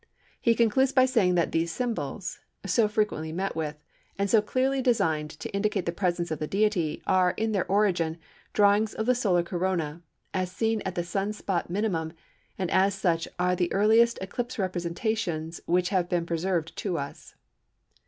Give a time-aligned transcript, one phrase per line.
[0.41, 3.83] He concludes by saying that these symbols, so frequently met with,
[4.17, 8.17] and so clearly designed to indicate the presence of the Deity, "are, in their origin,
[8.51, 10.01] drawings of the solar Corona,
[10.33, 12.13] as seen at the Sun spot minimum,
[12.57, 17.35] and as such are the earliest eclipse representations which have been preserved to us."